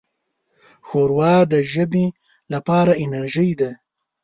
ښوروا 0.87 1.35
د 1.51 1.53
ژمي 1.71 2.07
لپاره 2.53 2.93
انرجۍ 3.03 3.51
ده. 3.59 3.71